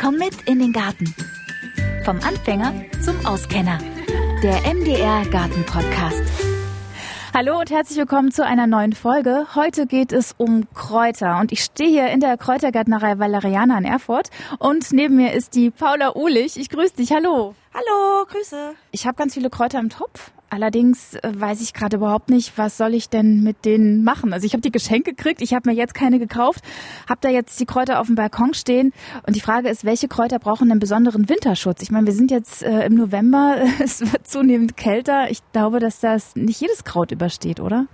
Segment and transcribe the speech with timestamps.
[0.00, 1.12] Komm mit in den Garten.
[2.04, 2.72] Vom Anfänger
[3.04, 3.78] zum Auskenner.
[4.44, 6.22] Der MDR Garten Podcast.
[7.34, 9.48] Hallo und herzlich willkommen zu einer neuen Folge.
[9.56, 14.30] Heute geht es um Kräuter und ich stehe hier in der Kräutergärtnerei Valeriana in Erfurt
[14.60, 16.56] und neben mir ist die Paula Uhlich.
[16.56, 17.10] Ich grüße dich.
[17.10, 17.56] Hallo.
[17.74, 18.74] Hallo, Grüße.
[18.92, 20.30] Ich habe ganz viele Kräuter im Topf.
[20.50, 24.32] Allerdings äh, weiß ich gerade überhaupt nicht, was soll ich denn mit denen machen.
[24.32, 26.64] Also ich habe die Geschenke gekriegt, ich habe mir jetzt keine gekauft,
[27.08, 28.92] habe da jetzt die Kräuter auf dem Balkon stehen
[29.26, 31.82] und die Frage ist, welche Kräuter brauchen einen besonderen Winterschutz?
[31.82, 35.30] Ich meine, wir sind jetzt äh, im November, es wird zunehmend kälter.
[35.30, 37.86] Ich glaube, dass das nicht jedes Kraut übersteht, oder?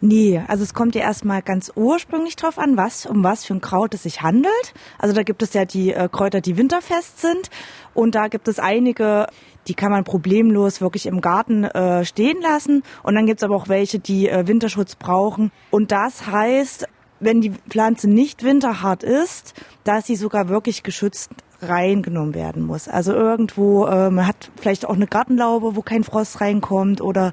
[0.00, 3.60] Nee, also es kommt ja erstmal ganz ursprünglich drauf an, was um was für ein
[3.60, 4.74] Kraut es sich handelt.
[4.98, 7.50] Also da gibt es ja die äh, Kräuter, die winterfest sind
[7.94, 9.26] und da gibt es einige,
[9.68, 13.54] die kann man problemlos wirklich im Garten äh, stehen lassen und dann gibt es aber
[13.54, 16.88] auch welche, die äh, Winterschutz brauchen und das heißt,
[17.20, 21.30] wenn die Pflanze nicht winterhart ist, dass sie sogar wirklich geschützt
[21.62, 22.88] reingenommen werden muss.
[22.88, 27.32] Also irgendwo, äh, man hat vielleicht auch eine Gartenlaube, wo kein Frost reinkommt oder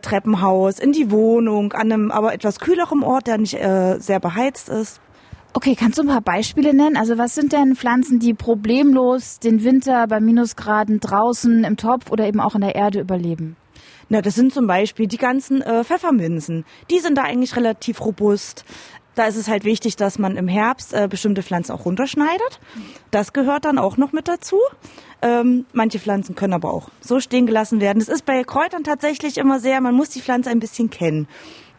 [0.00, 4.68] Treppenhaus, in die Wohnung, an einem aber etwas kühlerem Ort, der nicht äh, sehr beheizt
[4.68, 5.00] ist.
[5.52, 6.96] Okay, kannst du ein paar Beispiele nennen?
[6.96, 12.26] Also was sind denn Pflanzen, die problemlos den Winter bei Minusgraden draußen im Topf oder
[12.26, 13.56] eben auch in der Erde überleben?
[14.08, 16.64] Na, das sind zum Beispiel die ganzen äh, Pfefferminzen.
[16.90, 18.64] Die sind da eigentlich relativ robust.
[19.14, 22.60] Da ist es halt wichtig, dass man im Herbst äh, bestimmte Pflanzen auch runterschneidet.
[23.10, 24.56] Das gehört dann auch noch mit dazu.
[25.22, 28.00] Ähm, manche Pflanzen können aber auch so stehen gelassen werden.
[28.00, 31.28] Es ist bei Kräutern tatsächlich immer sehr, man muss die Pflanze ein bisschen kennen.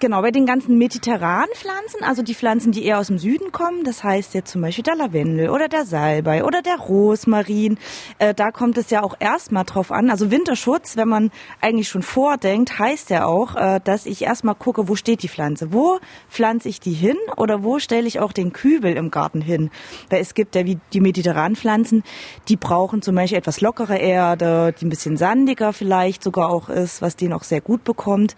[0.02, 3.84] Genau, bei den ganzen mediterranen Pflanzen, also die Pflanzen, die eher aus dem Süden kommen,
[3.84, 7.78] das heißt jetzt zum Beispiel der Lavendel oder der Salbei oder der Rosmarin,
[8.18, 10.10] äh, da kommt es ja auch erstmal drauf an.
[10.10, 11.30] Also Winterschutz, wenn man
[11.62, 15.72] eigentlich schon vordenkt, heißt ja auch, äh, dass ich erstmal gucke, wo steht die Pflanze,
[15.72, 19.70] wo pflanze ich die hin oder wo stelle ich auch den Kübel im Garten hin.
[20.10, 22.02] Weil es gibt ja wie die mediterranen Pflanzen,
[22.48, 27.04] die brauchen zum Beispiel etwas lockere Erde, die ein bisschen sandiger vielleicht sogar auch ist,
[27.04, 28.36] was den auch sehr gut bekommt.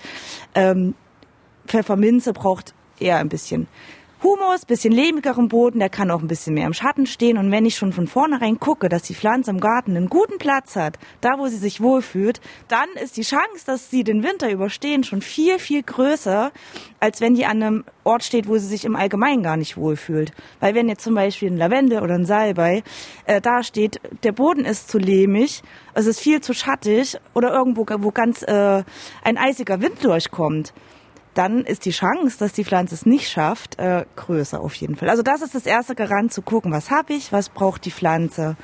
[0.56, 0.96] Ähm,
[1.68, 3.68] Pfefferminze braucht eher ein bisschen
[4.24, 7.38] Humus, bisschen lehmigeren Boden, der kann auch ein bisschen mehr im Schatten stehen.
[7.38, 10.78] Und wenn ich schon von vornherein gucke, dass die Pflanze im Garten einen guten Platz
[10.78, 15.04] hat, da wo sie sich wohlfühlt, dann ist die Chance, dass sie den Winter überstehen,
[15.04, 16.54] schon viel, viel größer,
[17.02, 20.32] als wenn die an einem Ort steht, wo sie sich im Allgemeinen gar nicht wohlfühlt.
[20.62, 22.82] Weil wenn jetzt zum Beispiel ein Lavendel oder ein Salbei
[23.26, 25.64] äh, da steht, der Boden ist zu lehmig,
[25.96, 28.84] es ist viel zu schattig oder irgendwo, wo ganz äh,
[29.26, 30.74] ein eisiger Wind durchkommt,
[31.34, 35.10] dann ist die Chance, dass die Pflanze es nicht schafft, äh, größer auf jeden Fall.
[35.10, 38.56] Also das ist das erste Garant zu gucken, was habe ich, was braucht die Pflanze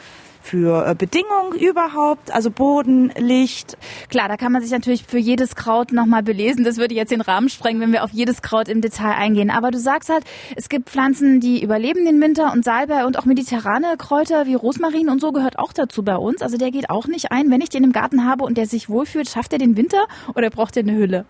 [0.42, 3.78] für äh, Bedingungen überhaupt, also Boden, Licht.
[4.10, 6.64] Klar, da kann man sich natürlich für jedes Kraut nochmal belesen.
[6.64, 9.50] Das würde jetzt den Rahmen sprengen, wenn wir auf jedes Kraut im Detail eingehen.
[9.50, 10.24] Aber du sagst halt,
[10.56, 15.10] es gibt Pflanzen, die überleben den Winter und Salbei und auch mediterrane Kräuter wie Rosmarin
[15.10, 16.42] und so gehört auch dazu bei uns.
[16.42, 17.52] Also der geht auch nicht ein.
[17.52, 20.50] Wenn ich den im Garten habe und der sich wohlfühlt, schafft er den Winter oder
[20.50, 21.26] braucht er eine Hülle?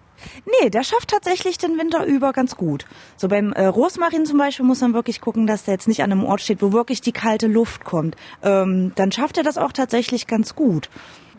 [0.45, 2.85] Nee, der schafft tatsächlich den Winter über ganz gut.
[3.17, 6.11] So beim äh, Rosmarin zum Beispiel muss man wirklich gucken, dass der jetzt nicht an
[6.11, 8.15] einem Ort steht, wo wirklich die kalte Luft kommt.
[8.43, 10.89] Ähm, dann schafft er das auch tatsächlich ganz gut.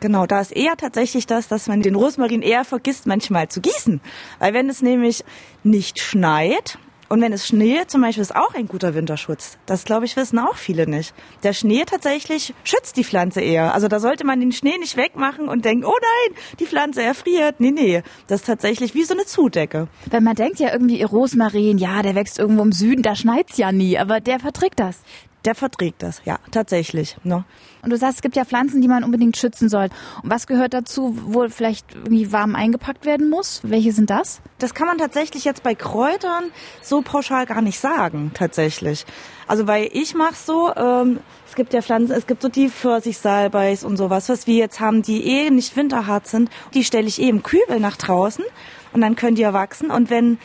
[0.00, 4.00] Genau, da ist eher tatsächlich das, dass man den Rosmarin eher vergisst, manchmal zu gießen.
[4.38, 5.24] Weil wenn es nämlich
[5.62, 6.78] nicht schneit,
[7.10, 9.58] und wenn es Schnee zum Beispiel ist auch ein guter Winterschutz.
[9.66, 11.12] Das glaube ich wissen auch viele nicht.
[11.42, 13.74] Der Schnee tatsächlich schützt die Pflanze eher.
[13.74, 17.58] Also da sollte man den Schnee nicht wegmachen und denken, oh nein, die Pflanze erfriert.
[17.58, 18.04] Nee, nee.
[18.28, 19.88] Das ist tatsächlich wie so eine Zudecke.
[20.08, 23.72] Wenn man denkt ja irgendwie, Rosmarin, ja, der wächst irgendwo im Süden, da schneit's ja
[23.72, 25.02] nie, aber der verträgt das
[25.44, 27.16] der verträgt das, ja, tatsächlich.
[27.24, 27.44] Ne?
[27.82, 29.88] Und du sagst, es gibt ja Pflanzen, die man unbedingt schützen soll.
[30.22, 33.60] Und was gehört dazu, wo vielleicht irgendwie warm eingepackt werden muss?
[33.62, 34.42] Welche sind das?
[34.58, 36.44] Das kann man tatsächlich jetzt bei Kräutern
[36.82, 39.06] so pauschal gar nicht sagen, tatsächlich.
[39.46, 43.82] Also weil ich mache so, ähm, es gibt ja Pflanzen, es gibt so die Pfirsichsalbeis
[43.82, 46.50] und sowas, was wir jetzt haben, die eh nicht winterhart sind.
[46.74, 48.44] Die stelle ich eh im Kübel nach draußen
[48.92, 49.90] und dann können die erwachsen.
[49.90, 50.38] Und wenn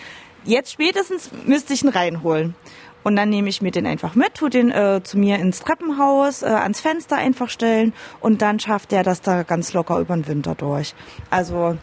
[0.45, 2.55] jetzt spätestens müsste ich ihn reinholen.
[3.05, 6.41] Und dann nehme ich mir den einfach mit, tu den äh, zu mir ins Treppenhaus,
[6.41, 10.27] äh, ans Fenster einfach stellen und dann schafft der das da ganz locker über den
[10.27, 10.95] Winter durch.
[11.29, 11.77] Also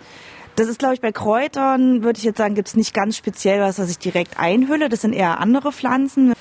[0.56, 3.60] das ist, glaube ich, bei Kräutern, würde ich jetzt sagen, gibt es nicht ganz speziell
[3.60, 4.88] was, was ich direkt einhülle.
[4.88, 6.32] Das sind eher andere Pflanzen.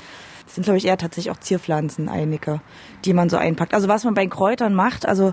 [0.45, 2.59] Das sind, glaube ich, eher tatsächlich auch Zierpflanzen, einige,
[3.05, 3.75] die man so einpackt.
[3.75, 5.31] Also was man bei Kräutern macht, also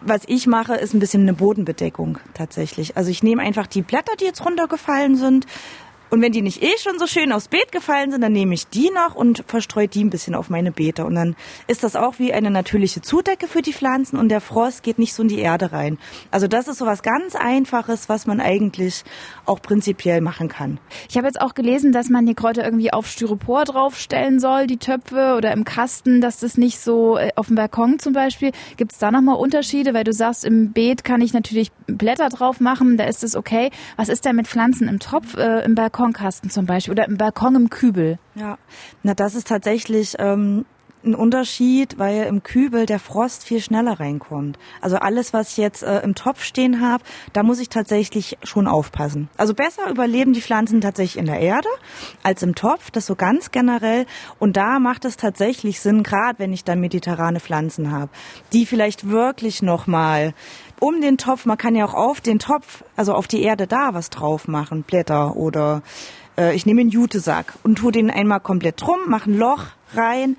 [0.00, 2.96] was ich mache, ist ein bisschen eine Bodenbedeckung tatsächlich.
[2.96, 5.46] Also ich nehme einfach die Blätter, die jetzt runtergefallen sind,
[6.12, 8.68] Und wenn die nicht eh schon so schön aufs Beet gefallen sind, dann nehme ich
[8.68, 11.06] die noch und verstreue die ein bisschen auf meine Beete.
[11.06, 11.36] Und dann
[11.68, 15.14] ist das auch wie eine natürliche Zudecke für die Pflanzen und der Frost geht nicht
[15.14, 15.96] so in die Erde rein.
[16.30, 19.04] Also das ist so was ganz Einfaches, was man eigentlich
[19.46, 20.78] auch prinzipiell machen kann.
[21.08, 24.76] Ich habe jetzt auch gelesen, dass man die Kräuter irgendwie auf Styropor draufstellen soll, die
[24.76, 28.52] Töpfe oder im Kasten, dass das nicht so äh, auf dem Balkon zum Beispiel.
[28.76, 29.94] Gibt es da nochmal Unterschiede?
[29.94, 33.70] Weil du sagst, im Beet kann ich natürlich Blätter drauf machen, da ist es okay.
[33.96, 37.54] Was ist denn mit Pflanzen im Topf, äh, im Balkonkasten zum Beispiel oder im Balkon
[37.54, 38.18] im Kübel?
[38.34, 38.58] Ja,
[39.02, 40.64] na das ist tatsächlich ähm,
[41.04, 44.58] ein Unterschied, weil im Kübel der Frost viel schneller reinkommt.
[44.80, 48.66] Also alles, was ich jetzt äh, im Topf stehen habe, da muss ich tatsächlich schon
[48.66, 49.28] aufpassen.
[49.36, 51.68] Also besser überleben die Pflanzen tatsächlich in der Erde
[52.22, 54.06] als im Topf, das so ganz generell.
[54.38, 58.10] Und da macht es tatsächlich Sinn, gerade wenn ich dann mediterrane Pflanzen habe,
[58.52, 60.34] die vielleicht wirklich nochmal
[60.80, 63.94] um den Topf, man kann ja auch auf den Topf, also auf die Erde da
[63.94, 65.82] was drauf machen, Blätter oder
[66.36, 70.36] äh, ich nehme einen Jutesack und tue den einmal komplett drum, mache ein Loch rein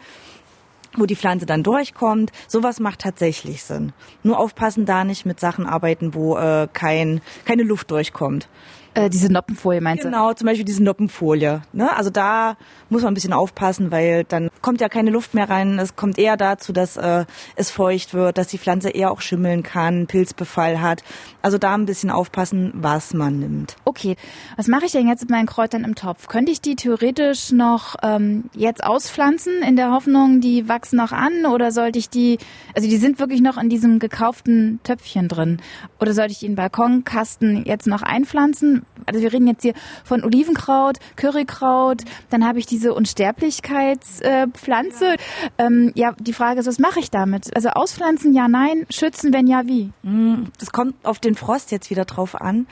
[0.97, 2.31] wo die Pflanze dann durchkommt.
[2.47, 3.93] Sowas macht tatsächlich Sinn.
[4.23, 8.47] Nur aufpassen, da nicht mit Sachen arbeiten, wo äh, kein, keine Luft durchkommt.
[8.95, 10.23] Äh, diese Noppenfolie meinst genau, du?
[10.23, 11.61] Genau, zum Beispiel diese Noppenfolie.
[11.73, 11.95] Ne?
[11.95, 12.57] Also da
[12.89, 15.79] muss man ein bisschen aufpassen, weil dann kommt ja keine Luft mehr rein.
[15.79, 17.25] Es kommt eher dazu, dass äh,
[17.55, 21.03] es feucht wird, dass die Pflanze eher auch schimmeln kann, Pilzbefall hat.
[21.41, 23.77] Also da ein bisschen aufpassen, was man nimmt.
[23.83, 24.15] Okay,
[24.57, 26.27] was mache ich denn jetzt mit meinen Kräutern im Topf?
[26.27, 31.47] Könnte ich die theoretisch noch ähm, jetzt auspflanzen in der Hoffnung, die wachsen noch an
[31.47, 32.37] oder sollte ich die,
[32.75, 35.61] also die sind wirklich noch in diesem gekauften Töpfchen drin
[35.99, 38.82] oder sollte ich den Balkonkasten jetzt noch einpflanzen?
[39.05, 45.13] Also wir reden jetzt hier von Olivenkraut, Currykraut, dann habe ich diese Unsterblichkeitspflanze.
[45.13, 45.17] Äh,
[45.57, 47.55] ähm, ja, die Frage ist, was mache ich damit?
[47.55, 49.91] Also auspflanzen, ja, nein, schützen, wenn ja, wie?
[50.03, 52.67] Mm, das kommt auf den Frost jetzt wieder drauf an.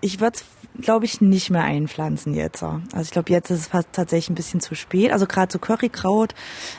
[0.00, 0.38] Ich würde
[0.80, 2.62] glaube ich, nicht mehr einpflanzen jetzt.
[2.62, 5.12] Also ich glaube, jetzt ist es fast tatsächlich ein bisschen zu spät.
[5.12, 6.34] Also gerade so Currykraut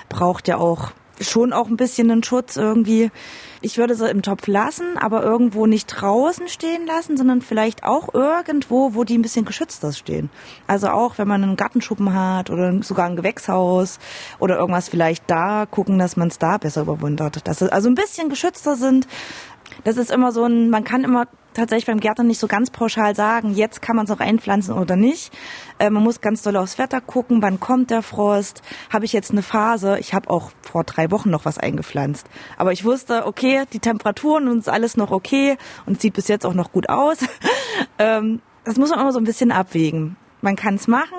[0.10, 0.92] braucht ja auch
[1.22, 3.12] schon auch ein bisschen einen Schutz irgendwie.
[3.62, 8.14] Ich würde sie im Topf lassen, aber irgendwo nicht draußen stehen lassen, sondern vielleicht auch
[8.14, 10.30] irgendwo, wo die ein bisschen geschützter stehen.
[10.68, 14.00] Also auch, wenn man einen Gartenschuppen hat oder sogar ein Gewächshaus
[14.40, 17.48] oder irgendwas vielleicht da gucken, dass man es da besser überwundert.
[17.48, 19.08] Dass sie also ein bisschen geschützter sind.
[19.84, 23.16] Das ist immer so ein, man kann immer tatsächlich beim Gärtner nicht so ganz pauschal
[23.16, 25.34] sagen, jetzt kann man es auch einpflanzen oder nicht.
[25.80, 28.62] Äh, man muss ganz doll aufs Wetter gucken, wann kommt der Frost,
[28.92, 29.98] habe ich jetzt eine Phase.
[30.00, 32.28] Ich habe auch vor drei Wochen noch was eingepflanzt.
[32.58, 36.46] Aber ich wusste, okay, die Temperaturen und ist alles noch okay und sieht bis jetzt
[36.46, 37.18] auch noch gut aus.
[38.00, 40.18] ähm, das muss man immer so ein bisschen abwägen.
[40.42, 41.18] Man kann es machen,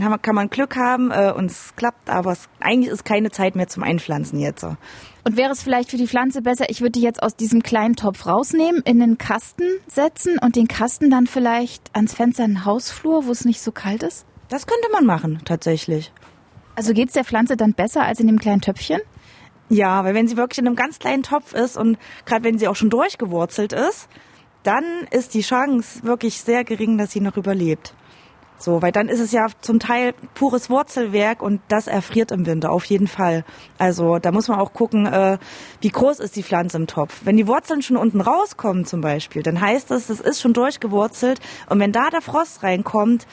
[0.00, 3.56] dann kann man Glück haben äh, und es klappt, aber es, eigentlich ist keine Zeit
[3.56, 4.64] mehr zum Einpflanzen jetzt.
[4.64, 7.96] Und wäre es vielleicht für die Pflanze besser, ich würde die jetzt aus diesem kleinen
[7.96, 12.64] Topf rausnehmen, in den Kasten setzen und den Kasten dann vielleicht ans Fenster in den
[12.64, 14.26] Hausflur, wo es nicht so kalt ist?
[14.48, 16.12] Das könnte man machen, tatsächlich.
[16.76, 19.00] Also geht es der Pflanze dann besser als in dem kleinen Töpfchen?
[19.68, 22.68] Ja, weil wenn sie wirklich in einem ganz kleinen Topf ist und gerade wenn sie
[22.68, 24.08] auch schon durchgewurzelt ist,
[24.62, 27.94] dann ist die Chance wirklich sehr gering, dass sie noch überlebt.
[28.58, 32.72] So, weil dann ist es ja zum Teil pures Wurzelwerk und das erfriert im Winter
[32.72, 33.44] auf jeden Fall.
[33.78, 35.38] Also da muss man auch gucken, äh,
[35.80, 37.20] wie groß ist die Pflanze im Topf.
[37.24, 41.40] Wenn die Wurzeln schon unten rauskommen zum Beispiel, dann heißt das, das ist schon durchgewurzelt
[41.68, 43.26] und wenn da der Frost reinkommt,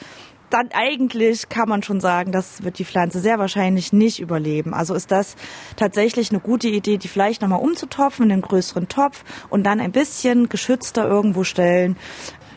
[0.50, 4.72] dann eigentlich kann man schon sagen, das wird die Pflanze sehr wahrscheinlich nicht überleben.
[4.72, 5.34] Also ist das
[5.74, 9.90] tatsächlich eine gute Idee, die vielleicht nochmal umzutopfen in einen größeren Topf und dann ein
[9.90, 11.96] bisschen geschützter irgendwo stellen.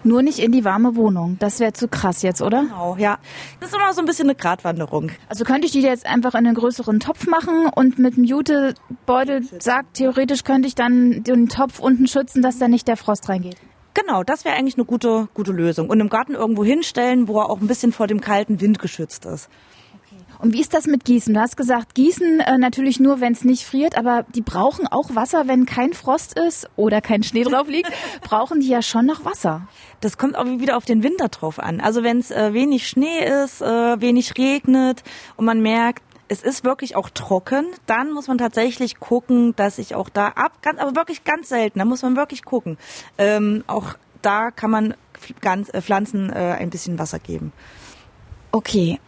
[0.07, 1.35] Nur nicht in die warme Wohnung.
[1.39, 2.61] Das wäre zu krass jetzt, oder?
[2.61, 3.17] Genau, ja.
[3.59, 5.11] Das ist immer so ein bisschen eine Gratwanderung.
[5.27, 9.43] Also könnte ich die jetzt einfach in einen größeren Topf machen und mit dem Jutebeutel
[9.59, 13.57] sagt, theoretisch könnte ich dann den Topf unten schützen, dass da nicht der Frost reingeht.
[13.93, 15.89] Genau, das wäre eigentlich eine gute, gute Lösung.
[15.89, 19.25] Und im Garten irgendwo hinstellen, wo er auch ein bisschen vor dem kalten Wind geschützt
[19.25, 19.49] ist.
[20.39, 21.33] Und wie ist das mit Gießen?
[21.33, 25.15] Du hast gesagt, Gießen äh, natürlich nur, wenn es nicht friert, aber die brauchen auch
[25.15, 27.91] Wasser, wenn kein Frost ist oder kein Schnee drauf liegt,
[28.21, 29.67] brauchen die ja schon noch Wasser.
[30.01, 31.79] Das kommt auch wieder auf den Winter drauf an.
[31.79, 35.03] Also wenn es äh, wenig Schnee ist, äh, wenig regnet
[35.35, 39.95] und man merkt, es ist wirklich auch trocken, dann muss man tatsächlich gucken, dass ich
[39.95, 42.77] auch da ab, ganz, aber wirklich ganz selten, da muss man wirklich gucken.
[43.17, 44.93] Ähm, auch da kann man
[45.41, 47.53] ganz, äh, Pflanzen äh, ein bisschen Wasser geben.
[48.51, 48.99] Okay,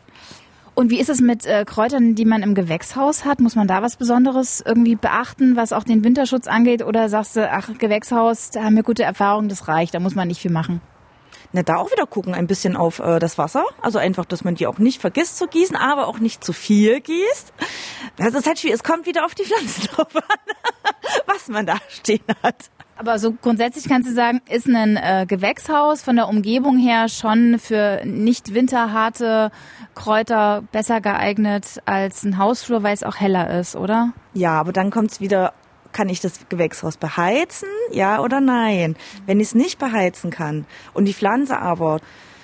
[0.79, 3.41] und wie ist es mit äh, Kräutern, die man im Gewächshaus hat?
[3.41, 6.85] Muss man da was Besonderes irgendwie beachten, was auch den Winterschutz angeht?
[6.85, 10.29] Oder sagst du, ach, Gewächshaus, da haben wir gute Erfahrungen, das reicht, da muss man
[10.29, 10.79] nicht viel machen?
[11.51, 13.65] Na, da auch wieder gucken, ein bisschen auf äh, das Wasser.
[13.81, 17.01] Also einfach, dass man die auch nicht vergisst zu gießen, aber auch nicht zu viel
[17.01, 17.51] gießt.
[18.15, 18.75] Das ist halt schwierig.
[18.75, 20.21] Es kommt wieder auf die Pflanze drauf an,
[21.25, 22.69] was man da stehen hat.
[22.99, 27.57] Aber so grundsätzlich kannst du sagen, ist ein äh, Gewächshaus von der Umgebung her schon
[27.57, 29.51] für nicht winterharte
[29.95, 34.11] Kräuter besser geeignet als ein Hausflur, weil es auch heller ist, oder?
[34.33, 35.53] Ja, aber dann kommt es wieder,
[35.93, 37.69] kann ich das Gewächshaus beheizen?
[37.93, 38.97] Ja oder nein?
[39.25, 42.01] Wenn ich es nicht beheizen kann und die Pflanze aber,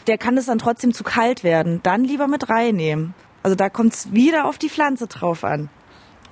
[0.07, 3.13] der kann es dann trotzdem zu kalt werden, dann lieber mit reinnehmen.
[3.43, 5.69] Also da kommt es wieder auf die Pflanze drauf an.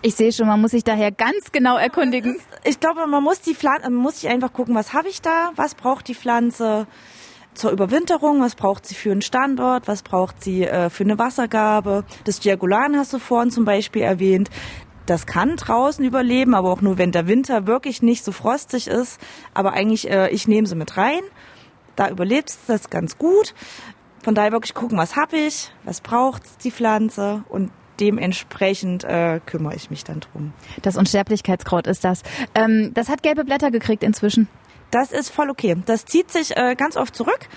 [0.06, 2.38] Ich sehe schon, man muss sich daher ganz genau erkundigen.
[2.66, 5.54] Ich glaube, man muss die Pflanze, man muss sich einfach gucken, was habe ich da,
[5.56, 6.88] was braucht die Pflanze
[7.54, 12.04] zur Überwinterung, was braucht sie für einen Standort, was braucht sie äh, für eine Wassergabe.
[12.26, 14.50] Das Diagulan hast du vorhin zum Beispiel erwähnt.
[15.06, 19.22] Das kann draußen überleben, aber auch nur, wenn der Winter wirklich nicht so frostig ist.
[19.54, 21.22] Aber eigentlich, äh, ich nehme sie mit rein.
[21.96, 23.54] Da überlebt es das ganz gut.
[24.22, 29.76] Von daher wirklich gucken, was habe ich, was braucht die Pflanze und dementsprechend äh, kümmere
[29.76, 30.54] ich mich dann drum.
[30.82, 32.24] Das Unsterblichkeitskraut ist das.
[32.56, 34.48] Ähm, das hat gelbe Blätter gekriegt inzwischen.
[34.92, 35.76] Das ist voll okay.
[35.86, 37.50] Das zieht sich äh, ganz oft zurück.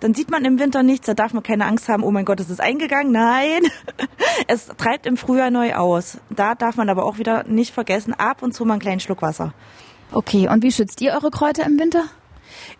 [0.00, 2.38] Dann sieht man im Winter nichts, da darf man keine Angst haben, oh mein Gott,
[2.38, 3.12] es ist eingegangen.
[3.12, 3.62] Nein,
[4.46, 6.18] es treibt im Frühjahr neu aus.
[6.28, 9.22] Da darf man aber auch wieder nicht vergessen, ab und zu mal einen kleinen Schluck
[9.22, 9.54] Wasser.
[10.12, 12.04] Okay, und wie schützt ihr eure Kräuter im Winter?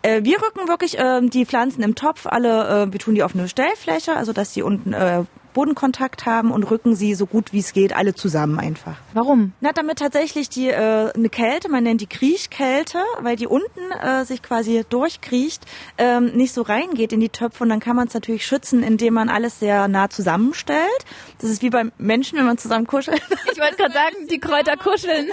[0.03, 3.35] Äh, wir rücken wirklich äh, die Pflanzen im Topf alle, äh, wir tun die auf
[3.35, 5.25] eine Stellfläche, also dass die unten äh,
[5.57, 8.99] Bodenkontakt haben und rücken sie so gut wie es geht alle zusammen einfach.
[9.15, 9.55] Warum?
[9.63, 14.27] Na, damit tatsächlich die äh, eine Kälte, man nennt die Kriechkälte, weil die unten äh,
[14.27, 15.65] sich quasi durchkriecht,
[15.97, 19.15] ähm, nicht so reingeht in die Töpfe und dann kann man es natürlich schützen, indem
[19.15, 21.07] man alles sehr nah zusammenstellt.
[21.39, 23.23] Das ist wie beim Menschen, wenn man zusammen kuschelt.
[23.57, 25.29] Ich wollte gerade sagen, die Kräuter kuscheln.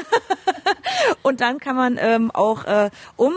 [1.24, 3.34] und dann kann man ähm, auch äh, um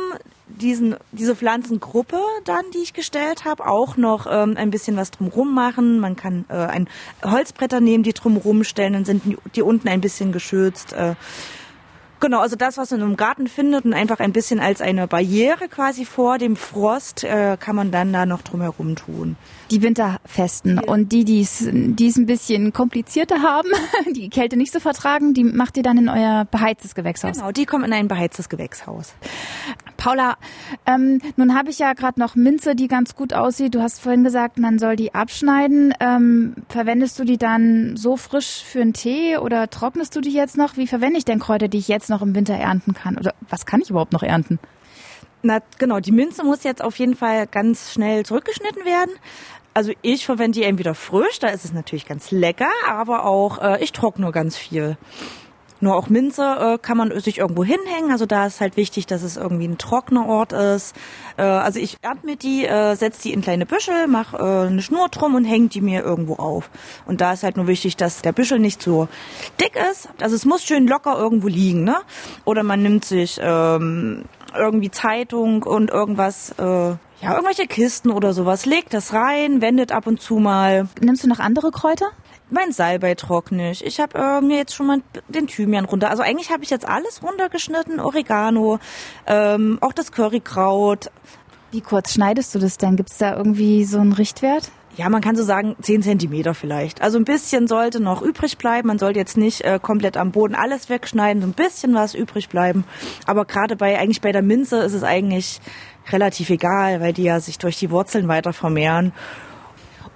[0.61, 5.55] diesen, diese Pflanzengruppe dann, die ich gestellt habe, auch noch ähm, ein bisschen was drumrum
[5.55, 6.01] machen.
[6.01, 6.89] Man kann äh, ein
[7.25, 10.93] Holzbretter nehmen, die drumrum stellen, dann sind die, die unten ein bisschen geschützt.
[10.93, 11.15] Äh,
[12.19, 15.69] Genau, also das, was man im Garten findet und einfach ein bisschen als eine Barriere
[15.69, 19.37] quasi vor dem Frost, äh, kann man dann da noch drumherum tun.
[19.71, 20.83] Die Winterfesten ja.
[20.83, 23.69] und die, die es ein bisschen komplizierter haben,
[24.15, 27.37] die Kälte nicht so vertragen, die macht ihr dann in euer beheiztes Gewächshaus.
[27.37, 29.13] Genau, die kommen in ein beheiztes Gewächshaus.
[29.97, 30.37] Paula,
[30.87, 33.75] ähm, nun habe ich ja gerade noch Minze, die ganz gut aussieht.
[33.75, 35.95] Du hast vorhin gesagt, man soll die abschneiden.
[36.01, 40.57] Ähm, verwendest du die dann so frisch für einen Tee oder trocknest du die jetzt
[40.57, 40.77] noch?
[40.77, 43.17] Wie verwende ich denn Kräuter, die ich jetzt noch im Winter ernten kann?
[43.19, 44.59] Oder was kann ich überhaupt noch ernten?
[45.43, 49.13] Na genau, die Minze muss jetzt auf jeden Fall ganz schnell zurückgeschnitten werden.
[49.75, 53.85] Also ich verwende die entweder frisch, da ist es natürlich ganz lecker, aber auch äh,
[53.85, 54.97] ich trockne ganz viel.
[55.81, 58.11] Nur auch Minze äh, kann man sich irgendwo hinhängen.
[58.11, 60.97] Also da ist halt wichtig, dass es irgendwie ein trockener Ort ist.
[61.37, 64.83] Äh, also ich ernte mir die, äh, setze die in kleine Büschel, mache äh, eine
[64.83, 66.71] Schnur drum und hänge die mir irgendwo auf.
[67.05, 69.09] Und da ist halt nur wichtig, dass der Büschel nicht so
[69.61, 70.09] dick ist.
[70.21, 71.85] Also es muss schön locker irgendwo liegen.
[71.85, 71.97] Ne?
[72.45, 74.25] Oder man nimmt sich ähm,
[74.57, 76.99] irgendwie Zeitung und irgendwas, äh, ja,
[77.33, 80.89] irgendwelche Kisten oder sowas, legt das rein, wendet ab und zu mal.
[81.01, 82.07] Nimmst du noch andere Kräuter?
[82.51, 83.85] Mein Salbei trockne ich.
[83.85, 86.11] Ich habe äh, mir jetzt schon mal den Thymian runter.
[86.11, 88.79] Also eigentlich habe ich jetzt alles runtergeschnitten, Oregano,
[89.27, 91.11] ähm, auch das Currykraut.
[91.73, 92.97] Wie kurz schneidest du das denn?
[92.97, 94.71] Gibt es da irgendwie so einen Richtwert?
[94.97, 97.03] Ja, man kann so sagen, zehn Zentimeter vielleicht.
[97.03, 98.89] Also ein bisschen sollte noch übrig bleiben.
[98.89, 102.49] Man sollte jetzt nicht äh, komplett am Boden alles wegschneiden, so ein bisschen was übrig
[102.49, 102.85] bleiben.
[103.27, 105.61] Aber gerade bei, eigentlich bei der Minze ist es eigentlich
[106.11, 109.13] relativ egal, weil die ja sich durch die Wurzeln weiter vermehren.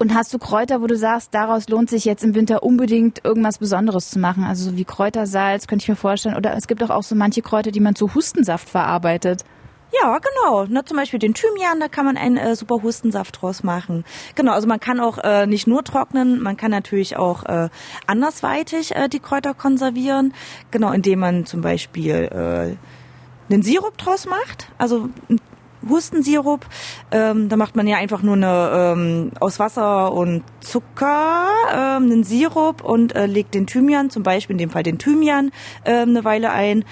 [0.01, 3.59] Und hast du Kräuter, wo du sagst, daraus lohnt sich jetzt im Winter unbedingt irgendwas
[3.59, 4.45] Besonderes zu machen?
[4.45, 6.37] Also so wie Kräutersalz, könnte ich mir vorstellen.
[6.37, 9.45] Oder es gibt auch, auch so manche Kräuter, die man zu Hustensaft verarbeitet.
[9.93, 10.65] Ja, genau.
[10.71, 14.07] Na, zum Beispiel den Thymian, da kann man einen äh, super Hustensaft draus machen.
[14.37, 17.69] Genau, also man kann auch äh, nicht nur trocknen, man kann natürlich auch äh,
[18.07, 20.33] andersweitig äh, die Kräuter konservieren.
[20.71, 24.69] Genau, indem man zum Beispiel äh, einen Sirup draus macht.
[24.79, 25.11] Also
[25.89, 26.67] Hustensirup.
[27.11, 32.25] Ähm, da macht man ja einfach nur eine ähm, aus Wasser und Zucker ähm, einen
[32.25, 35.53] Sirup und äh, legt den Thymian, zum Beispiel in dem Fall den Thymian,
[35.85, 36.85] äh, eine Weile ein.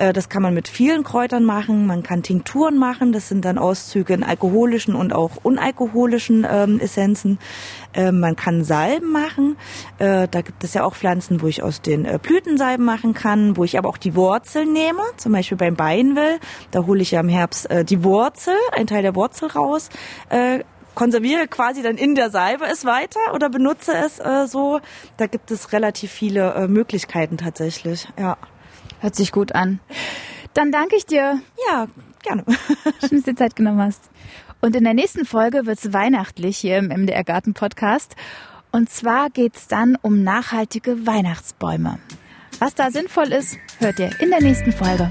[0.00, 1.86] Äh, das kann man mit vielen Kräutern machen.
[1.86, 3.12] Man kann Tinkturen machen.
[3.12, 7.38] Das sind dann Auszüge in alkoholischen und auch unalkoholischen ähm, Essenzen.
[7.92, 9.56] Äh, man kann Salben machen.
[9.98, 13.56] Äh, da gibt es ja auch Pflanzen, wo ich aus den äh, Blütensalben machen kann,
[13.56, 15.02] wo ich aber auch die Wurzeln nehme.
[15.18, 16.38] Zum Beispiel beim Beinwill.
[16.70, 19.88] Da hole ich ja im Herbst äh, die Wurzel, ein Teil der Wurzel raus.
[20.28, 20.60] Äh,
[20.94, 24.80] konserviere quasi dann in der Salbe es weiter oder benutze es äh, so.
[25.16, 28.08] Da gibt es relativ viele äh, Möglichkeiten tatsächlich.
[28.16, 28.36] Ja.
[29.00, 29.80] Hört sich gut an.
[30.54, 31.40] Dann danke ich dir.
[31.68, 31.88] Ja,
[32.22, 32.44] gerne.
[33.00, 34.10] Schön, dass du dir Zeit genommen hast.
[34.60, 38.14] Und in der nächsten Folge wird es weihnachtlich hier im MDR Garten Podcast.
[38.70, 41.98] Und zwar geht es dann um nachhaltige Weihnachtsbäume.
[42.60, 45.08] Was da sinnvoll ist, hört ihr in der nächsten Folge.